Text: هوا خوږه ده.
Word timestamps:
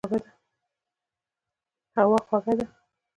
هوا 1.97 2.19
خوږه 2.27 2.53
ده. 2.57 2.65